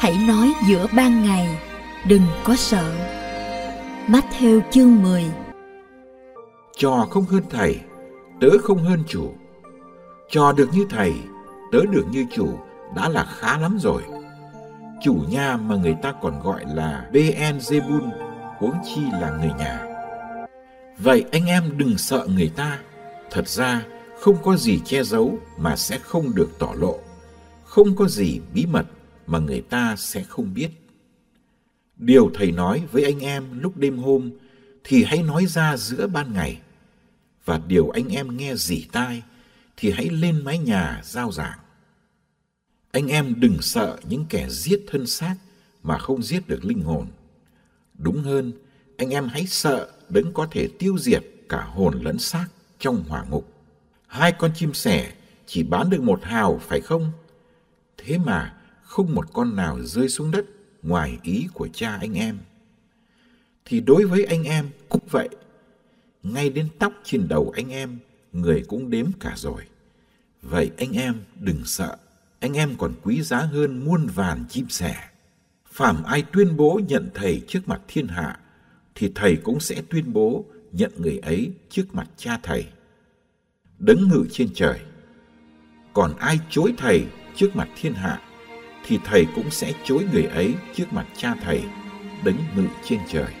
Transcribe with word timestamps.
Hãy 0.00 0.18
nói 0.28 0.52
giữa 0.68 0.86
ban 0.96 1.22
ngày, 1.24 1.58
đừng 2.08 2.22
có 2.44 2.56
sợ. 2.56 2.92
Matthew 4.06 4.60
chương 4.70 5.02
10 5.02 5.24
Trò 6.76 7.06
không 7.10 7.24
hơn 7.24 7.42
thầy, 7.50 7.80
tớ 8.40 8.48
không 8.62 8.78
hơn 8.78 9.02
chủ. 9.08 9.32
Trò 10.30 10.52
được 10.52 10.68
như 10.72 10.86
thầy, 10.90 11.12
tớ 11.72 11.78
được 11.90 12.04
như 12.10 12.26
chủ 12.32 12.48
đã 12.96 13.08
là 13.08 13.24
khá 13.24 13.58
lắm 13.58 13.78
rồi. 13.80 14.02
Chủ 15.02 15.16
nhà 15.30 15.56
mà 15.56 15.76
người 15.76 15.96
ta 16.02 16.14
còn 16.22 16.40
gọi 16.42 16.64
là 16.74 17.08
Ben 17.12 17.58
Zebun, 17.58 18.10
huống 18.58 18.74
chi 18.84 19.02
là 19.20 19.30
người 19.30 19.52
nhà. 19.58 19.86
Vậy 20.98 21.24
anh 21.32 21.46
em 21.46 21.78
đừng 21.78 21.98
sợ 21.98 22.26
người 22.36 22.52
ta. 22.56 22.78
Thật 23.30 23.48
ra 23.48 23.82
không 24.20 24.36
có 24.42 24.56
gì 24.56 24.80
che 24.84 25.02
giấu 25.02 25.38
mà 25.58 25.76
sẽ 25.76 25.98
không 25.98 26.34
được 26.34 26.48
tỏ 26.58 26.68
lộ. 26.74 26.98
Không 27.64 27.96
có 27.96 28.08
gì 28.08 28.40
bí 28.54 28.66
mật 28.66 28.86
mà 29.30 29.38
người 29.38 29.60
ta 29.60 29.96
sẽ 29.96 30.22
không 30.22 30.54
biết. 30.54 30.70
Điều 31.96 32.30
thầy 32.34 32.52
nói 32.52 32.84
với 32.92 33.04
anh 33.04 33.20
em 33.20 33.60
lúc 33.60 33.76
đêm 33.76 33.98
hôm 33.98 34.30
thì 34.84 35.04
hãy 35.04 35.22
nói 35.22 35.46
ra 35.46 35.76
giữa 35.76 36.06
ban 36.06 36.32
ngày. 36.32 36.60
Và 37.44 37.60
điều 37.66 37.90
anh 37.90 38.08
em 38.08 38.36
nghe 38.36 38.54
dỉ 38.54 38.86
tai 38.92 39.22
thì 39.76 39.90
hãy 39.90 40.08
lên 40.08 40.44
mái 40.44 40.58
nhà 40.58 41.00
giao 41.04 41.32
giảng. 41.32 41.58
Anh 42.92 43.08
em 43.08 43.40
đừng 43.40 43.62
sợ 43.62 43.98
những 44.08 44.26
kẻ 44.28 44.48
giết 44.48 44.84
thân 44.86 45.06
xác 45.06 45.36
mà 45.82 45.98
không 45.98 46.22
giết 46.22 46.48
được 46.48 46.64
linh 46.64 46.82
hồn. 46.82 47.06
Đúng 47.94 48.22
hơn, 48.22 48.52
anh 48.96 49.10
em 49.10 49.28
hãy 49.28 49.46
sợ 49.46 49.90
đấng 50.08 50.32
có 50.32 50.48
thể 50.50 50.68
tiêu 50.78 50.98
diệt 50.98 51.22
cả 51.48 51.64
hồn 51.64 52.00
lẫn 52.02 52.18
xác 52.18 52.46
trong 52.78 53.04
hỏa 53.08 53.24
ngục. 53.30 53.52
Hai 54.06 54.32
con 54.32 54.50
chim 54.54 54.74
sẻ 54.74 55.12
chỉ 55.46 55.62
bán 55.62 55.90
được 55.90 56.02
một 56.02 56.24
hào 56.24 56.58
phải 56.58 56.80
không? 56.80 57.12
Thế 57.96 58.18
mà 58.18 58.59
không 58.90 59.14
một 59.14 59.32
con 59.32 59.56
nào 59.56 59.80
rơi 59.80 60.08
xuống 60.08 60.30
đất 60.30 60.44
ngoài 60.82 61.18
ý 61.22 61.46
của 61.54 61.68
cha 61.72 61.96
anh 61.96 62.14
em. 62.14 62.38
Thì 63.64 63.80
đối 63.80 64.06
với 64.06 64.24
anh 64.24 64.44
em 64.44 64.70
cũng 64.88 65.02
vậy. 65.10 65.28
Ngay 66.22 66.50
đến 66.50 66.68
tóc 66.78 66.92
trên 67.04 67.28
đầu 67.28 67.52
anh 67.56 67.72
em, 67.72 67.98
người 68.32 68.64
cũng 68.68 68.90
đếm 68.90 69.06
cả 69.20 69.34
rồi. 69.36 69.62
Vậy 70.42 70.70
anh 70.76 70.92
em 70.92 71.14
đừng 71.40 71.64
sợ, 71.64 71.96
anh 72.40 72.54
em 72.54 72.74
còn 72.78 72.94
quý 73.02 73.22
giá 73.22 73.38
hơn 73.38 73.84
muôn 73.84 74.06
vàn 74.06 74.44
chim 74.48 74.68
sẻ. 74.68 74.96
Phạm 75.72 76.02
ai 76.02 76.24
tuyên 76.32 76.56
bố 76.56 76.80
nhận 76.88 77.08
thầy 77.14 77.42
trước 77.48 77.68
mặt 77.68 77.80
thiên 77.88 78.08
hạ, 78.08 78.40
thì 78.94 79.12
thầy 79.14 79.36
cũng 79.36 79.60
sẽ 79.60 79.82
tuyên 79.90 80.12
bố 80.12 80.44
nhận 80.72 80.92
người 80.96 81.18
ấy 81.18 81.52
trước 81.68 81.94
mặt 81.94 82.10
cha 82.16 82.38
thầy. 82.42 82.66
Đấng 83.78 84.08
ngự 84.08 84.24
trên 84.30 84.48
trời. 84.54 84.80
Còn 85.92 86.16
ai 86.16 86.38
chối 86.50 86.74
thầy 86.78 87.06
trước 87.36 87.56
mặt 87.56 87.68
thiên 87.76 87.94
hạ, 87.94 88.22
thì 88.86 88.98
thầy 89.04 89.26
cũng 89.34 89.50
sẽ 89.50 89.72
chối 89.84 90.04
người 90.12 90.24
ấy 90.24 90.54
trước 90.74 90.92
mặt 90.92 91.06
cha 91.16 91.34
thầy, 91.42 91.62
đấng 92.24 92.36
ngự 92.56 92.66
trên 92.84 92.98
trời. 93.08 93.32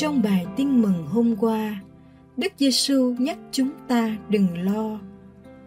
Trong 0.00 0.22
bài 0.22 0.46
tin 0.56 0.82
mừng 0.82 1.06
hôm 1.06 1.36
qua, 1.36 1.80
Đức 2.36 2.52
Giêsu 2.58 3.14
nhắc 3.18 3.38
chúng 3.52 3.70
ta 3.88 4.16
đừng 4.28 4.46
lo. 4.64 4.98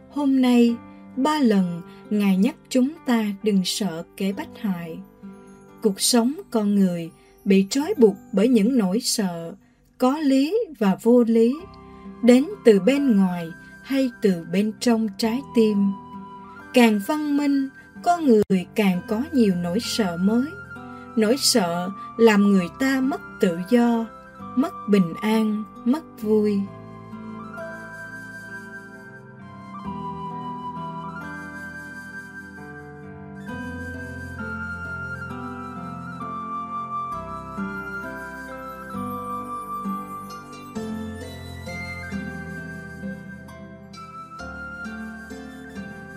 Hôm 0.09 0.41
nay, 0.41 0.75
ba 1.15 1.39
lần 1.39 1.81
Ngài 2.09 2.37
nhắc 2.37 2.55
chúng 2.69 2.89
ta 3.05 3.25
đừng 3.43 3.61
sợ 3.65 4.03
kẻ 4.17 4.33
bách 4.33 4.61
hại. 4.61 4.99
Cuộc 5.81 6.01
sống 6.01 6.33
con 6.51 6.75
người 6.75 7.11
bị 7.45 7.67
trói 7.69 7.93
buộc 7.97 8.15
bởi 8.31 8.47
những 8.47 8.77
nỗi 8.77 8.99
sợ, 8.99 9.53
có 9.97 10.17
lý 10.17 10.57
và 10.79 10.97
vô 11.01 11.23
lý, 11.23 11.55
đến 12.23 12.45
từ 12.65 12.79
bên 12.79 13.17
ngoài 13.17 13.47
hay 13.83 14.11
từ 14.21 14.45
bên 14.51 14.71
trong 14.79 15.07
trái 15.17 15.41
tim. 15.55 15.77
Càng 16.73 16.99
văn 17.07 17.37
minh, 17.37 17.69
con 18.03 18.25
người 18.25 18.65
càng 18.75 19.01
có 19.07 19.23
nhiều 19.33 19.55
nỗi 19.55 19.79
sợ 19.81 20.17
mới. 20.17 20.45
Nỗi 21.15 21.35
sợ 21.37 21.89
làm 22.17 22.51
người 22.51 22.67
ta 22.79 23.01
mất 23.01 23.21
tự 23.39 23.57
do, 23.69 24.05
mất 24.55 24.73
bình 24.89 25.13
an, 25.21 25.63
mất 25.85 26.21
vui. 26.21 26.61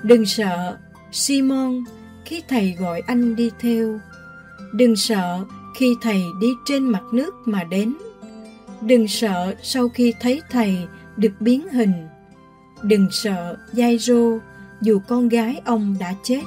Đừng 0.05 0.27
sợ, 0.27 0.77
Simon, 1.13 1.85
khi 2.25 2.43
thầy 2.49 2.77
gọi 2.79 3.01
anh 3.07 3.37
đi 3.37 3.51
theo. 3.59 3.99
Đừng 4.73 4.97
sợ 4.97 5.45
khi 5.75 5.97
thầy 6.01 6.23
đi 6.41 6.49
trên 6.65 6.85
mặt 6.85 7.03
nước 7.13 7.35
mà 7.45 7.65
đến. 7.65 7.95
Đừng 8.87 9.09
sợ 9.09 9.55
sau 9.63 9.89
khi 9.89 10.15
thấy 10.21 10.43
thầy 10.51 10.87
được 11.17 11.33
biến 11.41 11.69
hình. 11.69 12.09
Đừng 12.83 13.09
sợ, 13.11 13.57
Giai-rô, 13.73 14.39
dù 14.81 15.01
con 15.09 15.29
gái 15.29 15.61
ông 15.65 15.97
đã 16.01 16.15
chết. 16.23 16.43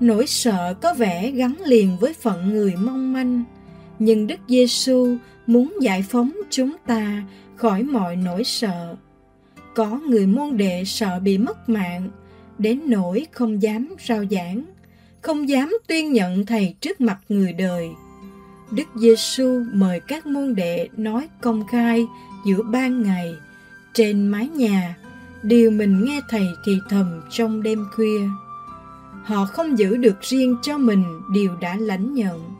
Nỗi 0.00 0.26
sợ 0.26 0.74
có 0.82 0.94
vẻ 0.94 1.30
gắn 1.30 1.54
liền 1.66 1.96
với 2.00 2.12
phận 2.12 2.48
người 2.48 2.74
mong 2.76 3.12
manh, 3.12 3.44
nhưng 3.98 4.26
Đức 4.26 4.40
Giêsu 4.48 5.16
muốn 5.46 5.76
giải 5.80 6.02
phóng 6.02 6.32
chúng 6.50 6.76
ta 6.86 7.22
khỏi 7.56 7.82
mọi 7.82 8.16
nỗi 8.16 8.44
sợ. 8.44 8.96
Có 9.74 10.00
người 10.08 10.26
môn 10.26 10.56
đệ 10.56 10.84
sợ 10.86 11.20
bị 11.20 11.38
mất 11.38 11.68
mạng, 11.68 12.10
đến 12.58 12.80
nỗi 12.86 13.26
không 13.32 13.62
dám 13.62 13.94
rao 14.08 14.24
giảng, 14.30 14.64
không 15.22 15.48
dám 15.48 15.72
tuyên 15.86 16.12
nhận 16.12 16.46
thầy 16.46 16.74
trước 16.80 17.00
mặt 17.00 17.18
người 17.28 17.52
đời. 17.52 17.88
Đức 18.70 18.86
Giêsu 18.94 19.64
mời 19.72 20.00
các 20.08 20.26
môn 20.26 20.54
đệ 20.54 20.88
nói 20.96 21.28
công 21.40 21.66
khai 21.66 22.06
giữa 22.46 22.62
ban 22.62 23.02
ngày 23.02 23.34
trên 23.94 24.28
mái 24.28 24.48
nhà 24.48 24.96
điều 25.42 25.70
mình 25.70 26.04
nghe 26.04 26.20
thầy 26.28 26.46
thì 26.64 26.72
thầm 26.88 27.20
trong 27.30 27.62
đêm 27.62 27.86
khuya. 27.94 28.20
Họ 29.24 29.44
không 29.44 29.78
giữ 29.78 29.96
được 29.96 30.16
riêng 30.20 30.56
cho 30.62 30.78
mình 30.78 31.20
điều 31.32 31.56
đã 31.56 31.76
lãnh 31.76 32.14
nhận. 32.14 32.50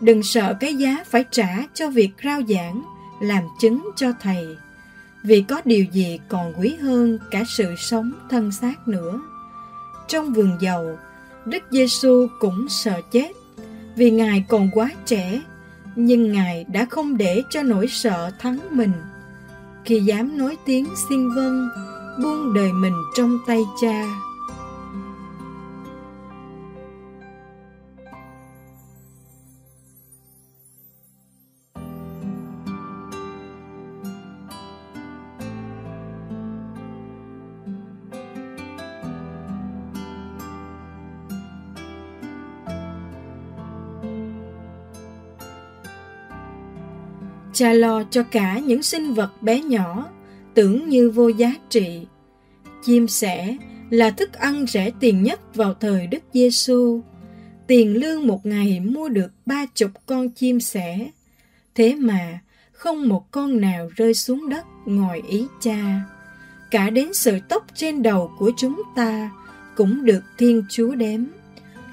Đừng 0.00 0.22
sợ 0.22 0.54
cái 0.60 0.74
giá 0.74 1.04
phải 1.10 1.24
trả 1.30 1.48
cho 1.74 1.90
việc 1.90 2.10
rao 2.24 2.40
giảng, 2.48 2.82
làm 3.20 3.42
chứng 3.60 3.90
cho 3.96 4.12
thầy. 4.20 4.56
Vì 5.24 5.42
có 5.48 5.60
điều 5.64 5.84
gì 5.92 6.18
còn 6.28 6.52
quý 6.58 6.76
hơn 6.80 7.18
cả 7.30 7.44
sự 7.48 7.74
sống 7.76 8.12
thân 8.30 8.52
xác 8.52 8.88
nữa. 8.88 9.20
Trong 10.08 10.32
vườn 10.32 10.50
dầu, 10.60 10.98
Đức 11.46 11.62
Giêsu 11.70 12.26
cũng 12.40 12.68
sợ 12.68 13.00
chết 13.12 13.32
vì 13.96 14.10
Ngài 14.10 14.44
còn 14.48 14.70
quá 14.72 14.90
trẻ, 15.06 15.42
nhưng 15.96 16.32
Ngài 16.32 16.64
đã 16.64 16.84
không 16.84 17.16
để 17.16 17.42
cho 17.50 17.62
nỗi 17.62 17.86
sợ 17.88 18.30
thắng 18.38 18.58
mình. 18.70 18.92
Khi 19.84 20.00
dám 20.00 20.38
nói 20.38 20.56
tiếng 20.66 20.86
xin 21.08 21.34
vâng, 21.34 21.68
buông 22.22 22.54
đời 22.54 22.72
mình 22.72 22.96
trong 23.16 23.38
tay 23.46 23.62
cha. 23.82 24.04
Cha 47.52 47.72
lo 47.72 48.02
cho 48.10 48.22
cả 48.22 48.58
những 48.58 48.82
sinh 48.82 49.14
vật 49.14 49.42
bé 49.42 49.60
nhỏ, 49.62 50.10
tưởng 50.54 50.88
như 50.88 51.10
vô 51.10 51.28
giá 51.28 51.54
trị. 51.68 52.06
Chim 52.82 53.08
sẻ 53.08 53.56
là 53.90 54.10
thức 54.10 54.32
ăn 54.32 54.66
rẻ 54.66 54.90
tiền 55.00 55.22
nhất 55.22 55.54
vào 55.54 55.74
thời 55.74 56.06
Đức 56.06 56.22
Giêsu. 56.32 57.00
Tiền 57.66 57.96
lương 57.96 58.26
một 58.26 58.46
ngày 58.46 58.80
mua 58.80 59.08
được 59.08 59.32
ba 59.46 59.66
chục 59.74 59.90
con 60.06 60.28
chim 60.28 60.60
sẻ. 60.60 61.10
Thế 61.74 61.94
mà 61.94 62.38
không 62.72 63.08
một 63.08 63.30
con 63.30 63.60
nào 63.60 63.88
rơi 63.96 64.14
xuống 64.14 64.48
đất 64.48 64.64
ngoài 64.86 65.22
ý 65.28 65.46
cha. 65.60 66.00
Cả 66.70 66.90
đến 66.90 67.14
sợi 67.14 67.42
tóc 67.48 67.66
trên 67.74 68.02
đầu 68.02 68.32
của 68.38 68.50
chúng 68.56 68.82
ta 68.96 69.30
cũng 69.76 70.04
được 70.04 70.22
Thiên 70.38 70.64
Chúa 70.70 70.94
đếm. 70.94 71.20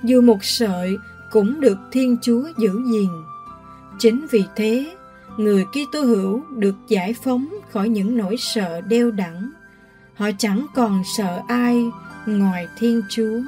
Dù 0.03 0.21
một 0.21 0.43
sợi 0.43 0.97
cũng 1.31 1.61
được 1.61 1.77
Thiên 1.91 2.17
Chúa 2.21 2.43
giữ 2.57 2.71
gìn. 2.91 3.09
Chính 3.99 4.25
vì 4.31 4.43
thế, 4.55 4.95
người 5.39 5.65
Kitô 5.65 6.01
hữu 6.01 6.41
được 6.49 6.75
giải 6.87 7.13
phóng 7.13 7.47
khỏi 7.69 7.89
những 7.89 8.17
nỗi 8.17 8.35
sợ 8.37 8.81
đeo 8.81 9.11
đẳng. 9.11 9.51
Họ 10.15 10.29
chẳng 10.37 10.65
còn 10.75 11.03
sợ 11.17 11.41
ai 11.47 11.83
ngoài 12.25 12.67
Thiên 12.79 13.01
Chúa. 13.09 13.41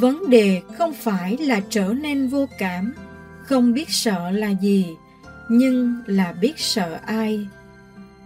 Vấn 0.00 0.30
đề 0.30 0.62
không 0.78 0.92
phải 0.92 1.36
là 1.36 1.60
trở 1.70 1.94
nên 2.02 2.28
vô 2.28 2.48
cảm, 2.58 2.94
không 3.42 3.72
biết 3.72 3.90
sợ 3.90 4.30
là 4.30 4.48
gì, 4.48 4.96
nhưng 5.48 6.02
là 6.06 6.32
biết 6.32 6.58
sợ 6.58 6.98
ai. 7.06 7.46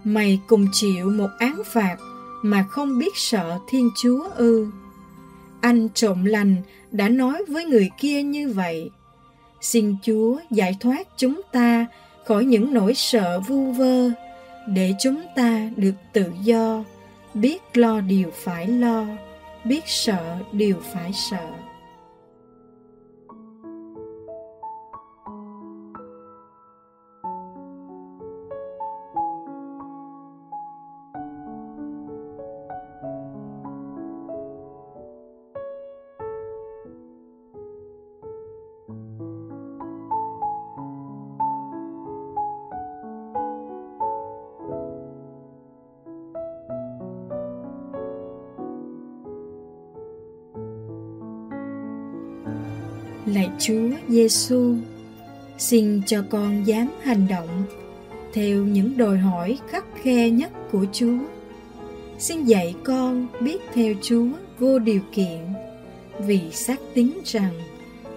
Mày 0.03 0.39
cùng 0.47 0.67
chịu 0.71 1.09
một 1.09 1.29
án 1.39 1.61
phạt 1.65 1.97
mà 2.41 2.63
không 2.63 2.99
biết 2.99 3.13
sợ 3.15 3.57
thiên 3.69 3.89
chúa 4.01 4.29
ư. 4.35 4.67
Anh 5.61 5.89
trộm 5.89 6.25
lành 6.25 6.55
đã 6.91 7.09
nói 7.09 7.43
với 7.47 7.65
người 7.65 7.89
kia 7.99 8.23
như 8.23 8.49
vậy. 8.49 8.89
Xin 9.61 9.95
chúa 10.03 10.37
giải 10.51 10.77
thoát 10.79 11.07
chúng 11.17 11.41
ta 11.51 11.85
khỏi 12.25 12.45
những 12.45 12.73
nỗi 12.73 12.93
sợ 12.93 13.39
vu 13.39 13.71
vơ, 13.71 14.09
để 14.67 14.93
chúng 14.99 15.21
ta 15.35 15.69
được 15.75 15.95
tự 16.13 16.31
do, 16.43 16.83
biết 17.33 17.61
lo 17.73 18.01
điều 18.01 18.31
phải 18.43 18.67
lo 18.67 19.05
biết 19.65 19.83
sợ 19.85 20.37
điều 20.51 20.79
phải 20.93 21.11
sợ. 21.13 21.49
Lạy 53.25 53.49
Chúa 53.59 53.89
Giêsu, 54.07 54.75
xin 55.57 56.01
cho 56.05 56.23
con 56.29 56.67
dám 56.67 56.87
hành 57.03 57.27
động 57.29 57.63
theo 58.33 58.63
những 58.63 58.97
đòi 58.97 59.17
hỏi 59.17 59.57
khắc 59.69 59.85
khe 60.01 60.29
nhất 60.29 60.51
của 60.71 60.85
Chúa. 60.91 61.17
Xin 62.19 62.43
dạy 62.43 62.75
con 62.83 63.27
biết 63.41 63.61
theo 63.73 63.93
Chúa 64.01 64.27
vô 64.59 64.79
điều 64.79 65.01
kiện, 65.11 65.39
vì 66.19 66.51
xác 66.51 66.79
tín 66.93 67.11
rằng 67.25 67.53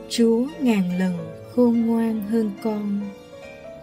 Chúa 0.09 0.47
ngàn 0.61 0.99
lần 0.99 1.13
khôn 1.55 1.87
ngoan 1.87 2.23
hơn 2.31 2.51
con. 2.63 3.01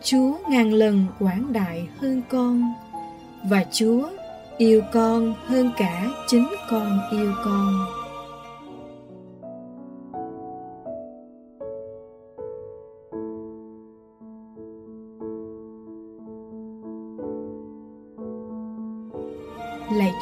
Chúa 0.03 0.37
ngàn 0.49 0.73
lần 0.73 1.05
quảng 1.19 1.53
đại 1.53 1.87
hơn 1.97 2.21
con 2.29 2.73
và 3.49 3.65
Chúa 3.71 4.09
yêu 4.57 4.81
con 4.93 5.33
hơn 5.45 5.71
cả 5.77 6.11
chính 6.27 6.47
con 6.69 6.99
yêu 7.11 7.31
con. 7.45 8.04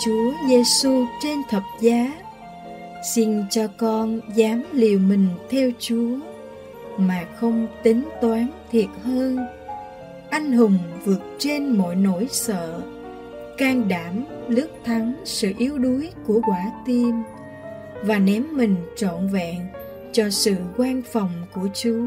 Chúa 0.06 0.34
Giêsu 0.48 1.06
trên 1.22 1.38
thập 1.50 1.64
giá. 1.80 2.14
Xin 3.14 3.44
cho 3.50 3.68
con 3.78 4.20
dám 4.36 4.64
liều 4.72 5.00
mình 5.00 5.28
theo 5.50 5.72
Chúa 5.80 6.18
mà 6.98 7.26
không 7.36 7.68
tính 7.84 8.04
toán 8.22 8.48
thiệt 8.72 8.86
hơn. 9.04 9.38
Anh 10.30 10.52
hùng 10.52 10.78
vượt 11.06 11.22
trên 11.38 11.78
mọi 11.78 11.96
nỗi 11.96 12.28
sợ, 12.32 12.82
can 13.58 13.88
đảm 13.88 14.26
lướt 14.48 14.70
thắng 14.86 15.14
sự 15.26 15.52
yếu 15.58 15.78
đuối 15.78 16.12
của 16.28 16.42
quả 16.48 16.72
tim 16.86 17.24
và 18.04 18.20
ném 18.20 18.44
mình 18.52 18.76
trọn 18.96 19.28
vẹn 19.28 19.60
cho 20.12 20.30
sự 20.30 20.56
quan 20.78 21.02
phòng 21.02 21.32
của 21.54 21.68
Chúa. 21.74 22.06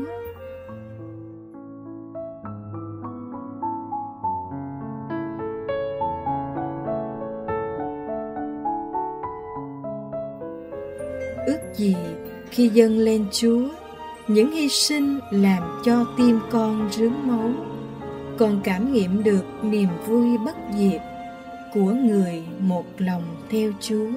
Khi 12.56 12.68
dâng 12.68 12.98
lên 12.98 13.24
Chúa, 13.32 13.68
những 14.28 14.52
hy 14.52 14.68
sinh 14.68 15.18
làm 15.30 15.62
cho 15.84 16.04
tim 16.16 16.38
con 16.50 16.88
rướm 16.92 17.12
máu 17.28 17.50
còn 18.38 18.60
cảm 18.64 18.92
nghiệm 18.92 19.24
được 19.24 19.44
niềm 19.62 19.88
vui 20.06 20.38
bất 20.44 20.56
diệt 20.78 21.00
của 21.74 21.92
người 21.92 22.44
một 22.58 22.84
lòng 22.98 23.22
theo 23.50 23.72
Chúa. 23.80 24.08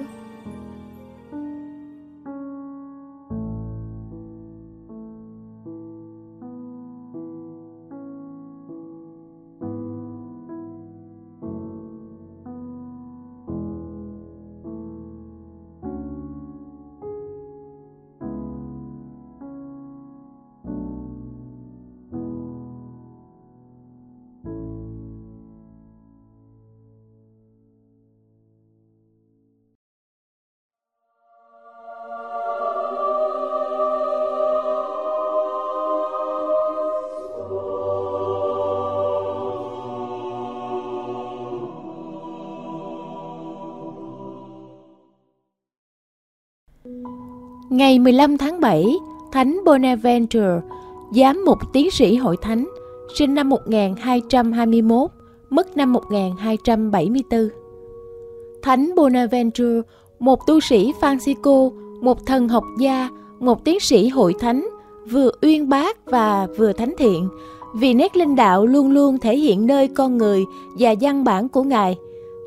Ngày 47.80 47.98
15 47.98 48.38
tháng 48.38 48.60
7, 48.60 48.96
Thánh 49.32 49.60
Bonaventure, 49.64 50.60
giám 51.14 51.44
mục 51.46 51.58
tiến 51.72 51.90
sĩ 51.90 52.16
hội 52.16 52.36
thánh, 52.42 52.68
sinh 53.14 53.34
năm 53.34 53.48
1221, 53.48 55.10
mất 55.50 55.76
năm 55.76 55.92
1274. 55.92 57.48
Thánh 58.62 58.90
Bonaventure, 58.96 59.80
một 60.18 60.46
tu 60.46 60.60
sĩ 60.60 60.92
Francisco, 61.00 61.72
một 62.00 62.26
thần 62.26 62.48
học 62.48 62.64
gia, 62.78 63.08
một 63.38 63.64
tiến 63.64 63.80
sĩ 63.80 64.08
hội 64.08 64.34
thánh, 64.40 64.68
vừa 65.10 65.30
uyên 65.42 65.68
bác 65.68 66.06
và 66.06 66.46
vừa 66.56 66.72
thánh 66.72 66.94
thiện, 66.98 67.28
vì 67.74 67.94
nét 67.94 68.16
linh 68.16 68.36
đạo 68.36 68.66
luôn 68.66 68.90
luôn 68.90 69.18
thể 69.18 69.36
hiện 69.36 69.66
nơi 69.66 69.88
con 69.88 70.18
người 70.18 70.44
và 70.78 70.94
văn 71.00 71.24
bản 71.24 71.48
của 71.48 71.62
Ngài. 71.62 71.96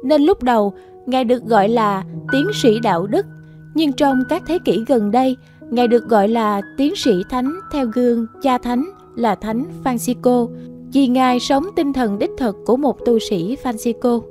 Nên 0.04 0.22
lúc 0.22 0.44
đầu, 0.44 0.74
Ngài 1.06 1.24
được 1.24 1.44
gọi 1.44 1.70
là 1.70 2.04
tiến 2.32 2.48
sĩ 2.54 2.80
đạo 2.80 3.08
đức, 3.08 3.26
nhưng 3.74 3.94
trong 3.94 4.24
các 4.30 4.44
thế 4.48 4.60
kỷ 4.66 4.84
gần 4.88 5.12
đây, 5.12 5.38
Ngài 5.70 5.88
được 5.88 6.04
gọi 6.10 6.28
là 6.28 6.62
tiến 6.78 6.96
sĩ 6.96 7.12
thánh 7.30 7.54
theo 7.72 7.86
gương 7.86 8.28
cha 8.42 8.58
thánh 8.58 8.86
là 9.16 9.36
thánh 9.36 9.66
Francisco, 9.84 10.48
vì 10.94 11.08
Ngài 11.08 11.40
sống 11.40 11.66
tinh 11.76 11.94
thần 11.94 12.20
đích 12.20 12.32
thực 12.38 12.56
của 12.66 12.78
một 12.78 13.06
tu 13.06 13.20
sĩ 13.20 13.58
Francisco. 13.64 14.22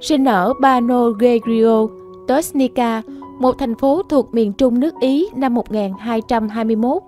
Sinh 0.00 0.24
ở 0.24 0.54
Bano 0.60 1.10
Gregorio, 1.10 1.86
Tosnica, 2.28 3.02
một 3.40 3.58
thành 3.58 3.74
phố 3.74 4.02
thuộc 4.02 4.34
miền 4.34 4.52
trung 4.52 4.80
nước 4.80 4.94
Ý 5.00 5.28
năm 5.36 5.54
1221. 5.54 7.02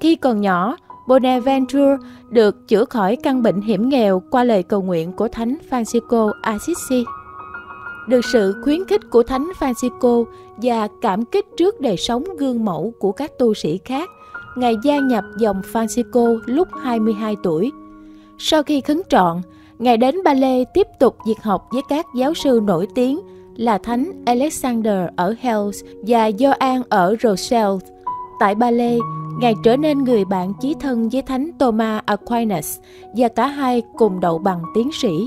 Khi 0.00 0.16
còn 0.16 0.40
nhỏ, 0.40 0.76
Bonaventure 1.08 1.96
được 2.30 2.68
chữa 2.68 2.84
khỏi 2.84 3.16
căn 3.16 3.42
bệnh 3.42 3.60
hiểm 3.60 3.88
nghèo 3.88 4.22
qua 4.30 4.44
lời 4.44 4.62
cầu 4.62 4.82
nguyện 4.82 5.12
của 5.12 5.28
Thánh 5.28 5.56
Francisco 5.70 6.32
Assisi. 6.42 7.04
Được 8.10 8.24
sự 8.24 8.54
khuyến 8.64 8.84
khích 8.84 9.10
của 9.10 9.22
Thánh 9.22 9.52
Francisco 9.58 10.24
và 10.56 10.88
cảm 11.00 11.24
kích 11.24 11.46
trước 11.56 11.80
đời 11.80 11.96
sống 11.96 12.24
gương 12.38 12.64
mẫu 12.64 12.92
của 12.98 13.12
các 13.12 13.38
tu 13.38 13.54
sĩ 13.54 13.78
khác, 13.84 14.10
Ngài 14.56 14.74
gia 14.84 14.98
nhập 14.98 15.24
dòng 15.38 15.62
Francisco 15.72 16.40
lúc 16.46 16.68
22 16.82 17.36
tuổi. 17.42 17.72
Sau 18.38 18.62
khi 18.62 18.80
khấn 18.80 19.02
trọn, 19.08 19.40
Ngài 19.78 19.96
đến 19.96 20.22
Ba 20.24 20.34
Lê 20.34 20.64
tiếp 20.64 20.86
tục 20.98 21.16
việc 21.26 21.42
học 21.42 21.68
với 21.72 21.82
các 21.88 22.06
giáo 22.16 22.34
sư 22.34 22.60
nổi 22.64 22.86
tiếng 22.94 23.20
là 23.56 23.78
Thánh 23.78 24.12
Alexander 24.26 25.08
ở 25.16 25.34
Hells 25.40 25.84
và 26.06 26.30
Gioan 26.38 26.82
ở 26.88 27.16
Rochelle. 27.22 27.78
Tại 28.40 28.54
Ba 28.54 28.70
Lê, 28.70 28.98
Ngài 29.40 29.54
trở 29.64 29.76
nên 29.76 30.04
người 30.04 30.24
bạn 30.24 30.52
chí 30.60 30.74
thân 30.80 31.08
với 31.08 31.22
Thánh 31.22 31.50
Thomas 31.58 32.02
Aquinas 32.06 32.78
và 33.16 33.28
cả 33.28 33.46
hai 33.46 33.82
cùng 33.96 34.20
đậu 34.20 34.38
bằng 34.38 34.62
tiến 34.74 34.90
sĩ. 34.92 35.26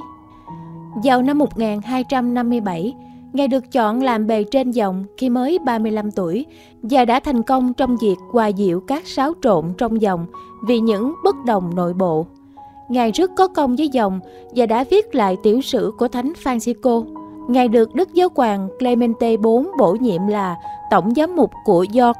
Vào 0.96 1.22
năm 1.22 1.38
1257, 1.38 2.94
Ngài 3.34 3.48
được 3.48 3.72
chọn 3.72 4.04
làm 4.04 4.28
bề 4.28 4.44
trên 4.44 4.72
dòng 4.72 5.06
khi 5.18 5.30
mới 5.30 5.60
35 5.66 6.12
tuổi 6.12 6.46
và 6.84 7.06
đã 7.06 7.20
thành 7.20 7.44
công 7.44 7.74
trong 7.74 7.98
việc 7.98 8.16
hòa 8.32 8.52
diệu 8.58 8.80
các 8.80 9.08
xáo 9.08 9.34
trộn 9.42 9.66
trong 9.78 10.02
dòng 10.02 10.26
vì 10.68 10.80
những 10.80 11.14
bất 11.24 11.36
đồng 11.46 11.76
nội 11.76 11.94
bộ. 11.94 12.26
Ngài 12.90 13.12
rất 13.12 13.32
có 13.36 13.48
công 13.48 13.76
với 13.76 13.90
dòng 13.90 14.20
và 14.56 14.66
đã 14.66 14.84
viết 14.90 15.16
lại 15.16 15.38
tiểu 15.44 15.62
sử 15.62 15.92
của 15.98 16.08
Thánh 16.08 16.34
Francisco. 16.44 17.06
Ngài 17.48 17.68
được 17.68 17.96
Đức 17.96 18.14
Giáo 18.14 18.30
hoàng 18.36 18.70
Clemente 18.80 19.30
IV 19.30 19.46
bổ 19.80 19.98
nhiệm 20.00 20.28
là 20.28 20.56
Tổng 20.92 21.14
giám 21.16 21.36
mục 21.36 21.52
của 21.66 21.86
York. 21.94 22.18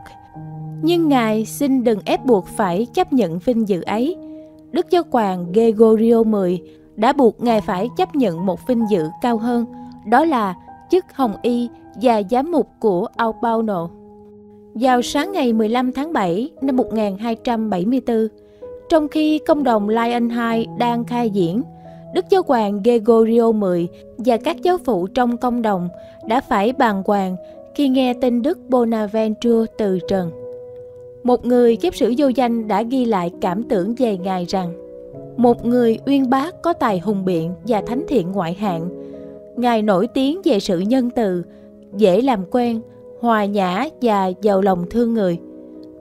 Nhưng 0.82 1.08
Ngài 1.08 1.46
xin 1.46 1.84
đừng 1.84 2.00
ép 2.06 2.26
buộc 2.26 2.48
phải 2.48 2.88
chấp 2.94 3.14
nhận 3.14 3.40
vinh 3.40 3.68
dự 3.68 3.82
ấy. 3.82 4.18
Đức 4.72 4.90
Giáo 4.90 5.04
hoàng 5.12 5.52
Gregorio 5.52 6.24
X 6.24 6.83
đã 6.96 7.14
buộc 7.14 7.42
Ngài 7.42 7.62
phải 7.62 7.90
chấp 7.98 8.16
nhận 8.16 8.46
một 8.46 8.68
vinh 8.68 8.86
dự 8.90 9.08
cao 9.22 9.38
hơn, 9.38 9.66
đó 10.06 10.26
là 10.26 10.56
chức 10.92 11.06
Hồng 11.14 11.36
Y 11.42 11.70
và 12.02 12.22
giám 12.32 12.52
mục 12.52 12.70
của 12.80 13.08
Albano. 13.16 13.90
Vào 14.74 15.02
sáng 15.02 15.32
ngày 15.32 15.54
15 15.54 15.92
tháng 15.92 16.14
7 16.14 16.52
năm 16.62 16.76
1274, 16.76 18.28
trong 18.90 19.08
khi 19.08 19.40
công 19.48 19.64
đồng 19.64 19.90
Lion 19.90 20.30
II 20.30 20.68
đang 20.78 21.06
khai 21.06 21.30
diễn, 21.30 21.62
Đức 22.14 22.26
Giáo 22.30 22.42
hoàng 22.48 22.84
Gregorio 22.84 23.52
X 23.52 23.66
và 24.18 24.38
các 24.38 24.62
giáo 24.62 24.78
phụ 24.86 25.08
trong 25.08 25.38
công 25.38 25.62
đồng 25.62 25.90
đã 26.28 26.42
phải 26.42 26.74
bàn 26.74 27.04
hoàng 27.06 27.36
khi 27.76 27.90
nghe 27.90 28.14
tin 28.14 28.42
Đức 28.42 28.60
Bonaventure 28.70 29.66
từ 29.78 30.00
trần. 30.08 30.32
Một 31.24 31.46
người 31.46 31.76
chép 31.76 31.96
sử 31.96 32.14
vô 32.18 32.28
danh 32.28 32.68
đã 32.68 32.82
ghi 32.82 33.06
lại 33.06 33.32
cảm 33.42 33.64
tưởng 33.64 33.96
về 33.98 34.18
Ngài 34.18 34.46
rằng 34.46 34.74
một 35.38 35.66
người 35.66 36.00
uyên 36.06 36.30
bác 36.30 36.62
có 36.62 36.74
tài 36.74 37.00
hùng 37.00 37.26
biện 37.26 37.54
và 37.68 37.82
thánh 37.82 38.06
thiện 38.08 38.32
ngoại 38.32 38.54
hạng. 38.54 38.90
Ngài 39.56 39.82
nổi 39.82 40.08
tiếng 40.08 40.42
về 40.44 40.60
sự 40.60 40.80
nhân 40.80 41.10
từ, 41.10 41.44
dễ 41.98 42.22
làm 42.22 42.44
quen, 42.52 42.82
hòa 43.20 43.46
nhã 43.46 43.86
và 44.02 44.28
giàu 44.42 44.62
lòng 44.62 44.86
thương 44.90 45.14
người. 45.14 45.40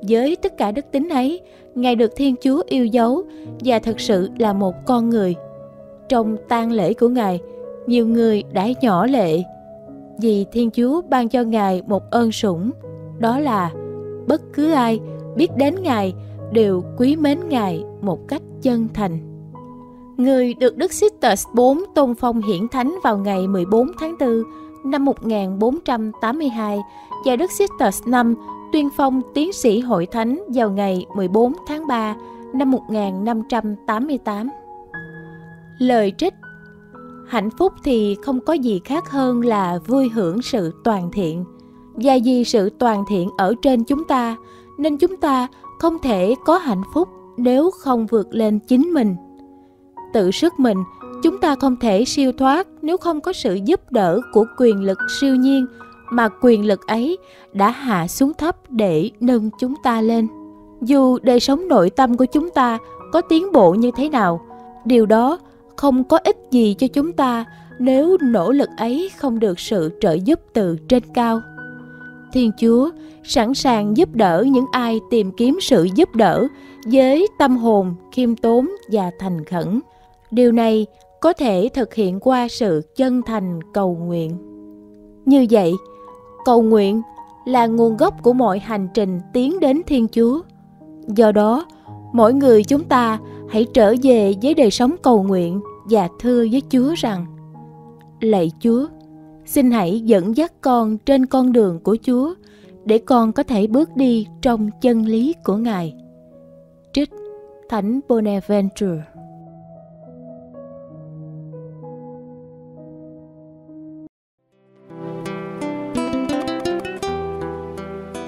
Với 0.09 0.37
tất 0.37 0.57
cả 0.57 0.73
đức 0.73 0.85
tính 0.93 1.09
ấy, 1.09 1.41
Ngài 1.75 1.97
được 1.97 2.13
Thiên 2.17 2.35
Chúa 2.43 2.63
yêu 2.67 2.87
dấu 2.87 3.23
và 3.65 3.79
thực 3.79 4.01
sự 4.01 4.29
là 4.39 4.53
một 4.53 4.75
con 4.87 5.11
người. 5.11 5.35
Trong 6.09 6.37
tang 6.49 6.73
lễ 6.73 6.95
của 6.95 7.09
Ngài, 7.09 7.41
nhiều 7.87 8.07
người 8.07 8.43
đã 8.53 8.69
nhỏ 8.81 9.07
lệ 9.07 9.43
vì 10.21 10.47
Thiên 10.53 10.71
Chúa 10.71 11.03
ban 11.03 11.29
cho 11.29 11.43
Ngài 11.43 11.83
một 11.87 12.11
ơn 12.11 12.33
sủng, 12.33 12.71
đó 13.19 13.39
là 13.39 13.71
bất 14.27 14.43
cứ 14.53 14.73
ai 14.73 15.01
biết 15.37 15.57
đến 15.57 15.75
Ngài 15.83 16.15
đều 16.53 16.85
quý 16.99 17.17
mến 17.17 17.49
Ngài 17.49 17.85
một 18.01 18.29
cách 18.29 18.43
chân 18.63 18.89
thành. 18.95 19.19
Người 20.17 20.55
được 20.55 20.77
Đức 20.77 20.93
Sixtus 20.93 21.47
IV 21.57 21.63
tôn 21.95 22.15
phong 22.15 22.43
hiển 22.43 22.69
thánh 22.69 22.99
vào 23.05 23.19
ngày 23.19 23.49
14 23.49 23.87
tháng 23.99 24.15
4 24.21 24.43
năm 24.85 25.05
1482 25.05 26.81
và 27.27 27.37
Đức 27.37 27.51
Sixtus 27.51 28.03
V 28.05 28.15
tuyên 28.73 28.89
phong 28.97 29.23
tiến 29.35 29.53
sĩ 29.53 29.81
hội 29.81 30.07
thánh 30.07 30.43
vào 30.55 30.71
ngày 30.71 31.07
14 31.17 31.53
tháng 31.67 31.87
3 31.87 32.17
năm 32.55 32.71
1588. 32.71 34.49
Lời 35.79 36.13
trích 36.19 36.35
Hạnh 37.29 37.51
phúc 37.59 37.73
thì 37.85 38.17
không 38.23 38.41
có 38.41 38.53
gì 38.53 38.81
khác 38.85 39.11
hơn 39.11 39.41
là 39.41 39.79
vui 39.87 40.09
hưởng 40.09 40.43
sự 40.43 40.73
toàn 40.85 41.11
thiện. 41.13 41.45
Và 41.95 42.19
vì 42.25 42.45
sự 42.45 42.71
toàn 42.79 43.05
thiện 43.09 43.29
ở 43.39 43.55
trên 43.63 43.85
chúng 43.85 44.05
ta, 44.05 44.37
nên 44.79 44.97
chúng 44.97 45.17
ta 45.17 45.49
không 45.79 45.99
thể 46.03 46.35
có 46.45 46.59
hạnh 46.59 46.83
phúc 46.95 47.09
nếu 47.37 47.71
không 47.71 48.07
vượt 48.07 48.35
lên 48.35 48.59
chính 48.59 48.83
mình. 48.95 49.17
Tự 50.15 50.31
sức 50.31 50.61
mình, 50.61 50.79
chúng 51.23 51.41
ta 51.41 51.55
không 51.55 51.77
thể 51.77 52.05
siêu 52.05 52.33
thoát 52.33 52.67
nếu 52.83 52.97
không 52.97 53.21
có 53.21 53.33
sự 53.33 53.55
giúp 53.55 53.93
đỡ 53.93 54.21
của 54.33 54.45
quyền 54.59 54.81
lực 54.81 54.99
siêu 55.21 55.35
nhiên 55.35 55.67
mà 56.11 56.29
quyền 56.41 56.67
lực 56.67 56.87
ấy 56.87 57.19
đã 57.53 57.71
hạ 57.71 58.09
xuống 58.09 58.33
thấp 58.39 58.57
để 58.71 59.11
nâng 59.21 59.51
chúng 59.59 59.75
ta 59.83 60.01
lên. 60.01 60.29
Dù 60.81 61.19
đời 61.23 61.41
sống 61.41 61.69
nội 61.69 61.91
tâm 61.91 62.17
của 62.17 62.25
chúng 62.25 62.51
ta 62.51 62.79
có 63.13 63.21
tiến 63.21 63.53
bộ 63.53 63.75
như 63.75 63.91
thế 63.97 64.09
nào, 64.09 64.41
điều 64.85 65.07
đó 65.07 65.39
không 65.77 66.05
có 66.05 66.19
ích 66.25 66.37
gì 66.51 66.75
cho 66.79 66.87
chúng 66.87 67.13
ta 67.13 67.45
nếu 67.79 68.17
nỗ 68.21 68.53
lực 68.53 68.69
ấy 68.77 69.11
không 69.19 69.39
được 69.39 69.61
sự 69.61 69.91
trợ 70.01 70.13
giúp 70.13 70.41
từ 70.53 70.77
trên 70.89 71.03
cao. 71.15 71.41
Thiên 72.33 72.51
Chúa 72.61 72.91
sẵn 73.23 73.55
sàng 73.55 73.97
giúp 73.97 74.09
đỡ 74.15 74.45
những 74.49 74.67
ai 74.73 75.01
tìm 75.11 75.33
kiếm 75.33 75.59
sự 75.61 75.89
giúp 75.95 76.15
đỡ 76.15 76.47
với 76.93 77.27
tâm 77.39 77.57
hồn 77.57 77.95
khiêm 78.13 78.37
tốn 78.37 78.69
và 78.93 79.11
thành 79.19 79.45
khẩn. 79.45 79.81
Điều 80.31 80.53
này 80.53 80.87
có 81.21 81.33
thể 81.33 81.69
thực 81.75 81.95
hiện 81.95 82.21
qua 82.21 82.49
sự 82.49 82.83
chân 82.97 83.23
thành 83.23 83.61
cầu 83.75 83.97
nguyện. 84.07 84.39
Như 85.27 85.47
vậy, 85.51 85.73
cầu 86.45 86.63
nguyện 86.63 87.03
là 87.45 87.67
nguồn 87.67 87.97
gốc 87.97 88.15
của 88.23 88.33
mọi 88.33 88.59
hành 88.59 88.89
trình 88.95 89.21
tiến 89.33 89.61
đến 89.61 89.81
Thiên 89.87 90.09
Chúa. 90.09 90.41
Do 91.07 91.33
đó, 91.33 91.67
mỗi 92.13 92.35
người 92.35 92.65
chúng 92.65 92.85
ta 92.85 93.19
hãy 93.49 93.67
trở 93.75 93.95
về 94.03 94.35
với 94.43 94.55
đời 94.55 94.71
sống 94.71 94.95
cầu 95.03 95.23
nguyện 95.23 95.61
và 95.85 96.09
thưa 96.21 96.47
với 96.53 96.63
Chúa 96.71 96.95
rằng: 96.97 97.27
Lạy 98.21 98.53
Chúa, 98.61 98.87
xin 99.47 99.71
hãy 99.71 100.01
dẫn 100.01 100.37
dắt 100.37 100.53
con 100.61 100.99
trên 100.99 101.27
con 101.27 101.53
đường 101.53 101.81
của 101.81 101.97
Chúa, 102.03 102.35
để 102.85 102.99
con 102.99 103.33
có 103.33 103.43
thể 103.43 103.67
bước 103.67 103.97
đi 103.97 104.27
trong 104.43 104.71
chân 104.81 105.07
lý 105.07 105.35
của 105.45 105.57
Ngài. 105.57 105.95
Trích 106.93 107.11
Thánh 107.69 108.01
Bonaventure 108.09 109.03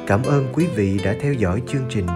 Cảm 0.06 0.22
ơn 0.22 0.46
quý 0.54 0.66
vị 0.76 1.00
đã 1.04 1.14
theo 1.20 1.32
dõi 1.32 1.62
chương 1.66 1.86
trình. 1.90 2.06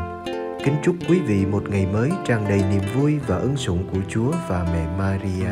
Kính 0.65 0.75
chúc 0.85 0.97
quý 1.09 1.19
vị 1.27 1.47
một 1.47 1.63
ngày 1.69 1.87
mới 1.93 2.11
tràn 2.25 2.45
đầy 2.49 2.63
niềm 2.71 2.83
vui 2.95 3.15
và 3.27 3.37
ân 3.37 3.57
sủng 3.57 3.85
của 3.93 4.01
Chúa 4.09 4.33
và 4.49 4.69
mẹ 4.73 4.87
Maria. 4.99 5.51